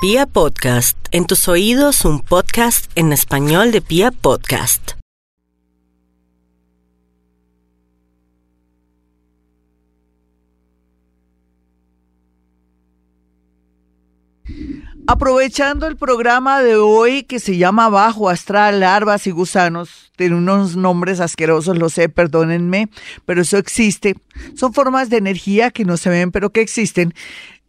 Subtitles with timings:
[0.00, 4.92] Pia Podcast, en tus oídos un podcast en español de Pia Podcast.
[15.08, 20.76] Aprovechando el programa de hoy que se llama Bajo Astral, Larvas y Gusanos, tiene unos
[20.76, 22.88] nombres asquerosos, lo sé, perdónenme,
[23.24, 24.14] pero eso existe.
[24.54, 27.14] Son formas de energía que no se ven, pero que existen.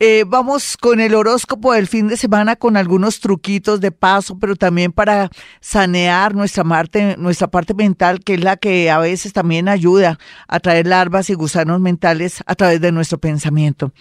[0.01, 4.55] Eh, vamos con el horóscopo del fin de semana con algunos truquitos de paso, pero
[4.55, 5.29] también para
[5.59, 10.61] sanear nuestra parte, nuestra parte mental, que es la que a veces también ayuda a
[10.61, 13.91] traer larvas y gusanos mentales a través de nuestro pensamiento.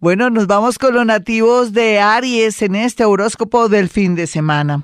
[0.00, 4.82] Bueno, nos vamos con los nativos de Aries en este horóscopo del fin de semana.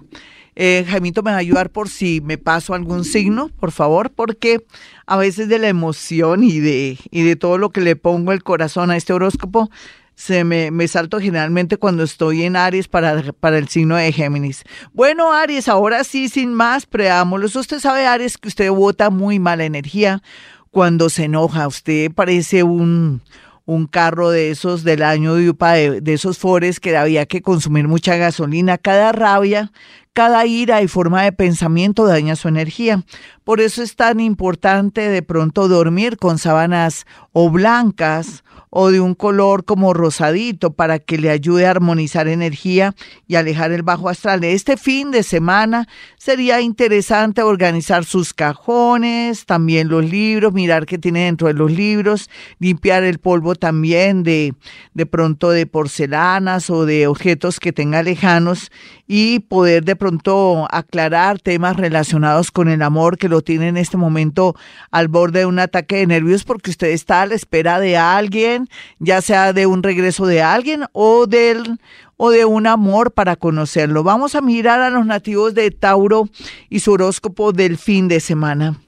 [0.57, 4.66] Eh, Jaimito me va a ayudar por si me paso algún signo, por favor, porque
[5.07, 8.43] a veces de la emoción y de, y de todo lo que le pongo el
[8.43, 9.71] corazón a este horóscopo,
[10.20, 14.65] se me, me salto generalmente cuando estoy en Aries para, para el signo de Géminis.
[14.93, 17.57] Bueno, Aries, ahora sí, sin más preámbulos.
[17.57, 20.23] Usted sabe, Aries, que usted bota muy mala energía
[20.71, 21.66] cuando se enoja.
[21.66, 23.23] Usted parece un
[23.65, 27.87] un carro de esos del año de UPA, de, esos Fores que había que consumir
[27.87, 28.79] mucha gasolina.
[28.79, 29.71] Cada rabia,
[30.13, 33.05] cada ira y forma de pensamiento daña su energía.
[33.45, 39.15] Por eso es tan importante de pronto dormir con sábanas o blancas o de un
[39.15, 42.95] color como rosadito para que le ayude a armonizar energía
[43.27, 44.45] y alejar el bajo astral.
[44.45, 51.24] Este fin de semana sería interesante organizar sus cajones, también los libros, mirar qué tiene
[51.24, 52.30] dentro de los libros,
[52.61, 54.55] limpiar el polvo también de,
[54.95, 58.71] de pronto de porcelanas o de objetos que tenga lejanos
[59.09, 63.98] y poder de pronto aclarar temas relacionados con el amor que lo tiene en este
[63.98, 64.56] momento
[64.91, 68.69] al borde de un ataque de nervios porque usted está a la espera de alguien,
[68.98, 71.78] ya sea de un regreso de alguien o del
[72.16, 74.03] o de un amor para conocerlo.
[74.03, 76.28] Vamos a mirar a los nativos de Tauro
[76.71, 78.81] y su horóscopo del fin de semana.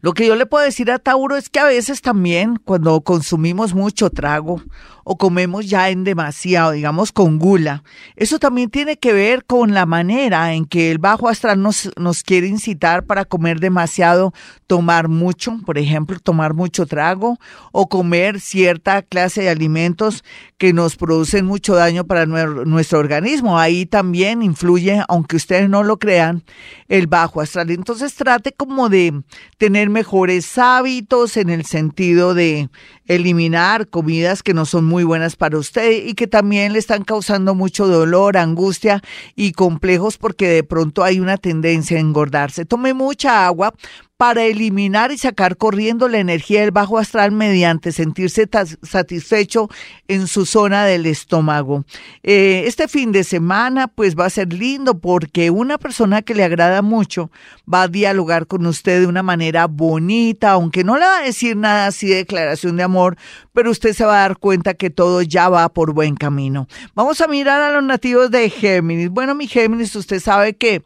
[0.00, 3.74] Lo que yo le puedo decir a Tauro es que a veces también cuando consumimos
[3.74, 4.62] mucho trago
[5.04, 7.82] o comemos ya en demasiado, digamos con gula,
[8.16, 12.22] eso también tiene que ver con la manera en que el bajo astral nos, nos
[12.22, 14.34] quiere incitar para comer demasiado,
[14.66, 17.38] tomar mucho, por ejemplo, tomar mucho trago
[17.72, 20.24] o comer cierta clase de alimentos
[20.58, 23.58] que nos producen mucho daño para nuestro organismo.
[23.58, 26.42] Ahí también influye, aunque ustedes no lo crean,
[26.88, 27.70] el bajo astral.
[27.70, 29.22] Entonces trate como de
[29.58, 32.70] tener mejores hábitos en el sentido de
[33.06, 37.54] eliminar comidas que no son muy buenas para usted y que también le están causando
[37.54, 39.02] mucho dolor, angustia
[39.34, 42.64] y complejos porque de pronto hay una tendencia a engordarse.
[42.64, 43.74] Tome mucha agua
[44.18, 48.48] para eliminar y sacar corriendo la energía del bajo astral mediante sentirse
[48.82, 49.70] satisfecho
[50.08, 51.84] en su zona del estómago.
[52.24, 56.42] Eh, este fin de semana pues va a ser lindo porque una persona que le
[56.42, 57.30] agrada mucho
[57.72, 61.56] va a dialogar con usted de una manera bonita, aunque no le va a decir
[61.56, 63.16] nada así de declaración de amor,
[63.52, 66.66] pero usted se va a dar cuenta que todo ya va por buen camino.
[66.96, 69.10] Vamos a mirar a los nativos de Géminis.
[69.10, 70.82] Bueno, mi Géminis, usted sabe que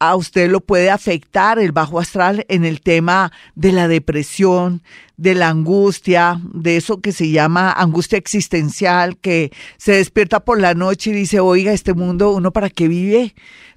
[0.00, 4.82] a usted lo puede afectar el bajo astral en el tema de la depresión,
[5.18, 10.72] de la angustia, de eso que se llama angustia existencial, que se despierta por la
[10.72, 13.34] noche y dice, oiga, este mundo, ¿uno para qué vive?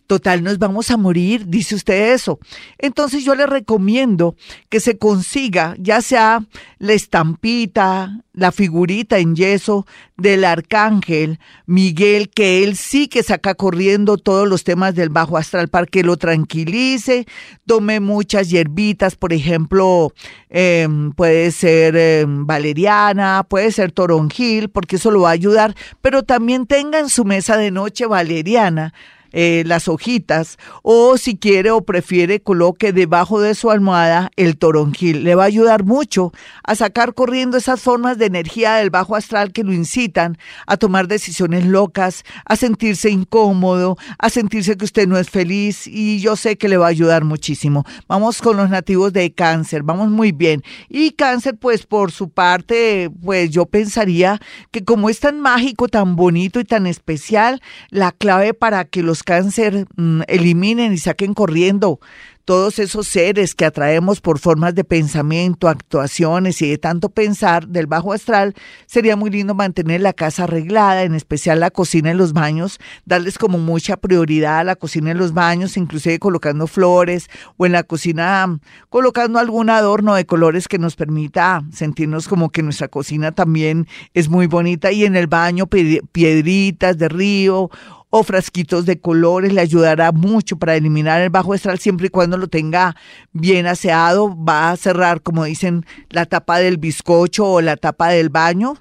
[0.07, 2.39] Total, nos vamos a morir, dice usted eso.
[2.77, 4.35] Entonces yo le recomiendo
[4.69, 6.45] que se consiga ya sea
[6.77, 9.85] la estampita, la figurita en yeso
[10.17, 15.69] del arcángel Miguel, que él sí que saca corriendo todos los temas del bajo astral
[15.69, 17.25] para que lo tranquilice,
[17.65, 20.11] tome muchas hierbitas, por ejemplo,
[20.49, 26.23] em, puede ser em, valeriana, puede ser toronjil, porque eso lo va a ayudar, pero
[26.23, 28.93] también tenga en su mesa de noche valeriana
[29.33, 35.23] eh, las hojitas o si quiere o prefiere coloque debajo de su almohada el toronjil.
[35.23, 36.31] Le va a ayudar mucho
[36.63, 41.07] a sacar corriendo esas formas de energía del bajo astral que lo incitan a tomar
[41.07, 46.57] decisiones locas, a sentirse incómodo, a sentirse que usted no es feliz y yo sé
[46.57, 47.85] que le va a ayudar muchísimo.
[48.07, 50.63] Vamos con los nativos de cáncer, vamos muy bien.
[50.89, 54.39] Y cáncer pues por su parte pues yo pensaría
[54.69, 59.22] que como es tan mágico, tan bonito y tan especial, la clave para que los
[59.23, 61.99] cáncer mm, eliminen y saquen corriendo
[62.45, 67.87] todos esos seres que atraemos por formas de pensamiento, actuaciones y de tanto pensar del
[67.87, 68.53] bajo astral,
[68.85, 73.37] sería muy lindo mantener la casa arreglada, en especial la cocina y los baños, darles
[73.37, 77.83] como mucha prioridad a la cocina y los baños, inclusive colocando flores o en la
[77.83, 78.59] cocina
[78.89, 84.29] colocando algún adorno de colores que nos permita sentirnos como que nuestra cocina también es
[84.29, 87.69] muy bonita y en el baño piedritas de río
[88.15, 92.32] o frasquitos de colores le ayudará mucho para eliminar el bajo astral siempre y cuando
[92.37, 92.95] lo tenga
[93.31, 94.35] bien aseado.
[94.35, 98.75] Va a cerrar, como dicen, la tapa del bizcocho o la tapa del baño.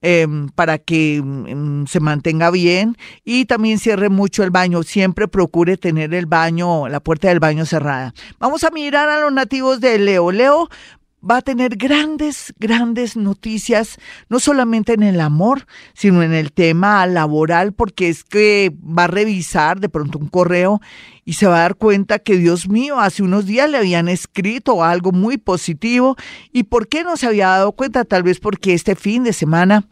[0.00, 4.84] Em, para que em, se mantenga bien y también cierre mucho el baño.
[4.84, 8.14] Siempre procure tener el baño, la puerta del baño cerrada.
[8.38, 10.30] Vamos a mirar a los nativos de Leo.
[10.30, 10.68] Leo
[11.22, 13.98] va a tener grandes, grandes noticias,
[14.28, 19.08] no solamente en el amor, sino en el tema laboral, porque es que va a
[19.08, 20.80] revisar de pronto un correo
[21.24, 24.82] y se va a dar cuenta que, Dios mío, hace unos días le habían escrito
[24.82, 26.16] algo muy positivo.
[26.52, 28.04] ¿Y por qué no se había dado cuenta?
[28.04, 29.84] Tal vez porque este fin de semana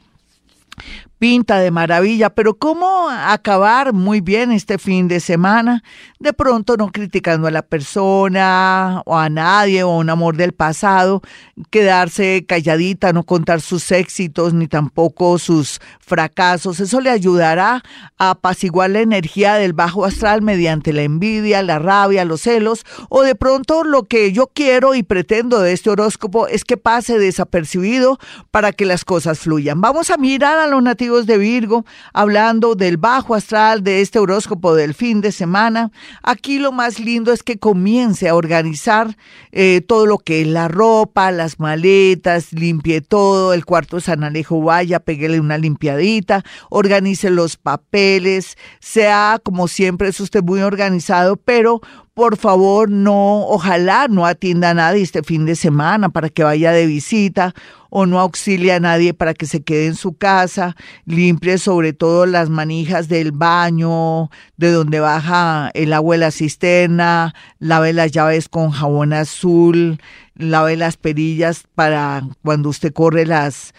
[1.18, 5.82] pinta de maravilla, pero ¿cómo acabar muy bien este fin de semana?
[6.18, 10.52] De pronto no criticando a la persona o a nadie o a un amor del
[10.52, 11.22] pasado,
[11.70, 16.80] quedarse calladita, no contar sus éxitos ni tampoco sus fracasos.
[16.80, 17.82] Eso le ayudará
[18.18, 23.22] a apaciguar la energía del bajo astral mediante la envidia, la rabia, los celos o
[23.22, 28.18] de pronto lo que yo quiero y pretendo de este horóscopo es que pase desapercibido
[28.50, 29.80] para que las cosas fluyan.
[29.80, 34.74] Vamos a mirar a los nativos de Virgo, hablando del bajo astral de este horóscopo
[34.74, 35.92] del fin de semana.
[36.24, 39.16] Aquí lo más lindo es que comience a organizar
[39.52, 44.60] eh, todo lo que es la ropa, las maletas, limpie todo, el cuarto San Alejo
[44.60, 51.80] vaya, peguele una limpiadita, organice los papeles, sea como siempre es usted muy organizado, pero
[52.14, 56.72] por favor no, ojalá no atienda a nadie este fin de semana para que vaya
[56.72, 57.54] de visita
[57.98, 60.76] o no auxilie a nadie para que se quede en su casa,
[61.06, 64.28] limpie sobre todo las manijas del baño,
[64.58, 69.98] de donde baja el agua de la cisterna, lave las llaves con jabón azul,
[70.38, 73.72] lave las perillas para cuando usted corre las,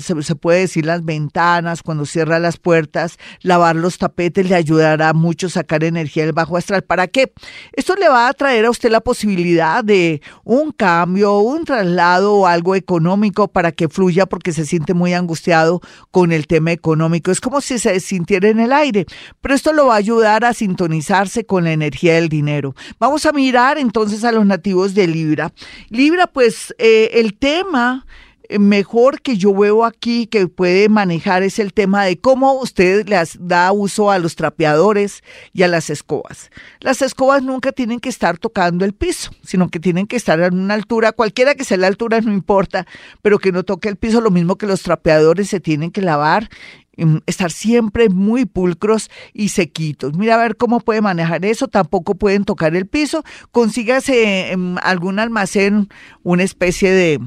[0.00, 5.48] se, puede decir las ventanas, cuando cierra las puertas, lavar los tapetes le ayudará mucho
[5.48, 6.82] a sacar energía del bajo astral.
[6.82, 7.32] ¿Para qué?
[7.72, 12.46] Esto le va a traer a usted la posibilidad de un cambio, un traslado o
[12.46, 15.80] algo económico para que fluya porque se siente muy angustiado
[16.10, 17.30] con el tema económico.
[17.30, 19.06] Es como si se sintiera en el aire,
[19.40, 22.74] pero esto lo va a ayudar a sintonizarse con la energía del dinero.
[22.98, 25.52] Vamos a mirar entonces a los nativos de Libra.
[25.98, 28.06] Libra, pues eh, el tema
[28.48, 33.08] eh, mejor que yo veo aquí que puede manejar es el tema de cómo usted
[33.08, 36.52] le da uso a los trapeadores y a las escobas.
[36.78, 40.60] Las escobas nunca tienen que estar tocando el piso, sino que tienen que estar en
[40.60, 42.86] una altura, cualquiera que sea la altura, no importa,
[43.20, 46.48] pero que no toque el piso, lo mismo que los trapeadores se tienen que lavar
[47.26, 50.16] estar siempre muy pulcros y sequitos.
[50.16, 53.24] Mira a ver cómo puede manejar eso, tampoco pueden tocar el piso.
[53.52, 55.88] Consígase en algún almacén
[56.22, 57.20] una especie de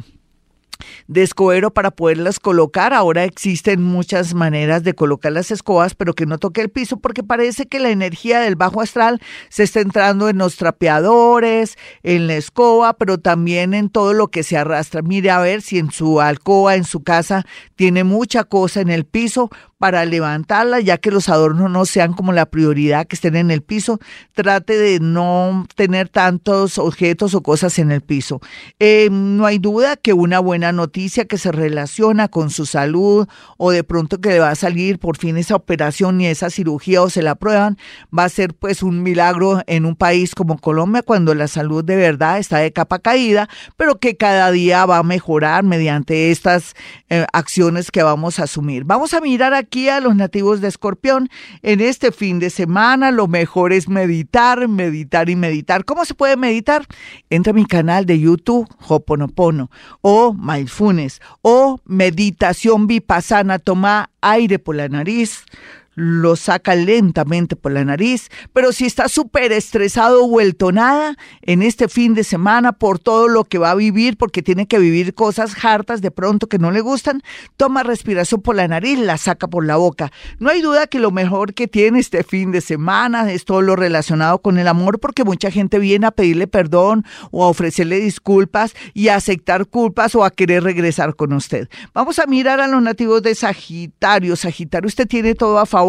[1.07, 2.94] de escobero para poderlas colocar.
[2.94, 7.24] Ahora existen muchas maneras de colocar las escobas, pero que no toque el piso porque
[7.24, 12.36] parece que la energía del bajo astral se está entrando en los trapeadores, en la
[12.36, 15.01] escoba, pero también en todo lo que se arrastra.
[15.01, 17.45] Mire a ver si en su alcoba, en su casa,
[17.75, 19.50] tiene mucha cosa en el piso
[19.81, 23.63] para levantarla, ya que los adornos no sean como la prioridad que estén en el
[23.63, 24.00] piso.
[24.36, 28.42] Trate de no tener tantos objetos o cosas en el piso.
[28.78, 33.72] Eh, no hay duda que una buena noticia que se relaciona con su salud o
[33.72, 37.10] de pronto que le va a salir por fin esa operación y esa cirugía o
[37.10, 37.80] se la prueban,
[38.15, 41.96] va a ser pues un milagro en un país como Colombia cuando la salud de
[41.96, 46.75] verdad está de capa caída, pero que cada día va a mejorar mediante estas
[47.10, 48.84] eh, acciones que vamos a asumir.
[48.84, 51.30] Vamos a mirar aquí a los nativos de Escorpión.
[51.62, 55.86] En este fin de semana lo mejor es meditar, meditar y meditar.
[55.86, 56.86] ¿Cómo se puede meditar?
[57.30, 64.75] Entra a mi canal de YouTube, Hoponopono, o Mindfulness, o Meditación Vipassana, toma aire por
[64.75, 65.46] la nariz
[65.95, 71.89] lo saca lentamente por la nariz, pero si está súper estresado, vuelto nada en este
[71.89, 75.53] fin de semana por todo lo que va a vivir, porque tiene que vivir cosas
[75.63, 77.21] hartas de pronto que no le gustan,
[77.57, 80.12] toma respiración por la nariz, la saca por la boca.
[80.39, 83.75] No hay duda que lo mejor que tiene este fin de semana es todo lo
[83.75, 88.74] relacionado con el amor, porque mucha gente viene a pedirle perdón o a ofrecerle disculpas
[88.93, 91.67] y a aceptar culpas o a querer regresar con usted.
[91.93, 94.36] Vamos a mirar a los nativos de Sagitario.
[94.36, 95.81] Sagitario, usted tiene todo a favor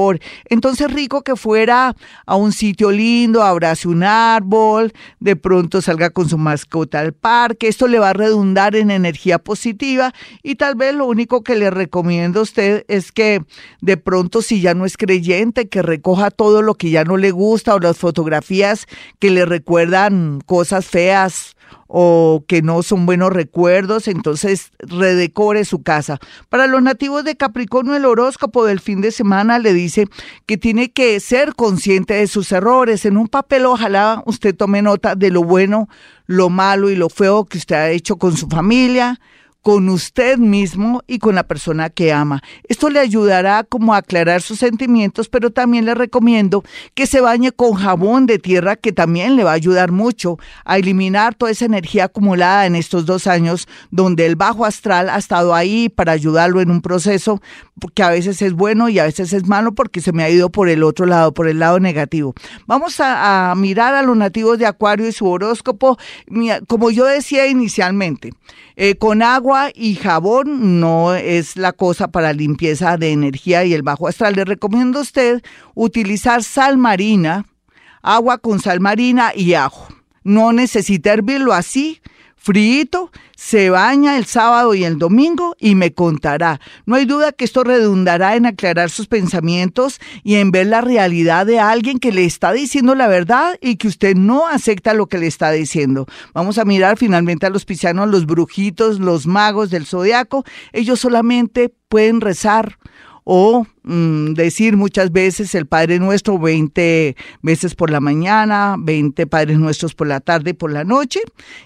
[0.47, 1.95] Entonces rico que fuera
[2.27, 7.69] a un sitio lindo, abrace un árbol, de pronto salga con su mascota al parque.
[7.69, 11.71] Esto le va a redundar en energía positiva y tal vez lo único que le
[11.71, 13.43] recomiendo a usted es que
[13.81, 17.31] de pronto si ya no es creyente, que recoja todo lo que ya no le
[17.31, 18.87] gusta o las fotografías
[19.19, 21.57] que le recuerdan cosas feas
[21.95, 26.19] o que no son buenos recuerdos, entonces redecore su casa.
[26.49, 30.07] Para los nativos de Capricornio, el horóscopo del fin de semana le dice
[30.47, 33.05] que tiene que ser consciente de sus errores.
[33.05, 35.91] En un papel ojalá usted tome nota de lo bueno,
[36.25, 39.21] lo malo y lo feo que usted ha hecho con su familia,
[39.63, 42.43] con usted mismo y con la persona que ama.
[42.69, 46.65] Esto le ayudará como a aclarar sus sentimientos, pero también le recomiendo
[46.95, 50.79] que se bañe con jabón de tierra que también le va a ayudar mucho a
[50.79, 55.55] eliminar toda esa energía acumulada en estos dos años donde el bajo astral ha estado
[55.55, 57.41] ahí para ayudarlo en un proceso
[57.95, 60.51] que a veces es bueno y a veces es malo porque se me ha ido
[60.51, 62.35] por el otro lado, por el lado negativo.
[62.67, 65.99] Vamos a, mirar a los nativos de Acuario y su horóscopo,
[66.67, 68.33] como yo decía inicialmente.
[68.75, 73.83] Eh, con agua y jabón no es la cosa para limpieza de energía y el
[73.83, 74.35] bajo astral.
[74.35, 75.43] Le recomiendo a usted
[75.75, 77.47] utilizar sal marina,
[78.03, 79.89] agua con sal marina y ajo.
[80.25, 82.01] No necesita hervirlo así,
[82.43, 86.61] frito, se baña el sábado y el domingo y me contará.
[86.87, 91.47] No hay duda que esto redundará en aclarar sus pensamientos y en ver la realidad
[91.47, 95.19] de alguien que le está diciendo la verdad y que usted no acepta lo que
[95.19, 96.07] le está diciendo.
[96.35, 100.45] Vamos a mirar finalmente a los piscianos, los brujitos, los magos del zodiaco.
[100.73, 102.79] Ellos solamente pueden rezar
[103.25, 109.59] o mm, decir muchas veces el Padre Nuestro 20 veces por la mañana, 20 Padres
[109.59, 111.21] Nuestros por la tarde y por la noche